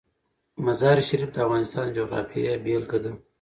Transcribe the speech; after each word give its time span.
مزارشریف 0.65 1.29
د 1.33 1.37
افغانستان 1.45 1.85
د 1.89 1.95
جغرافیې 1.97 2.53
بېلګه 2.63 2.99
ده. 3.03 3.11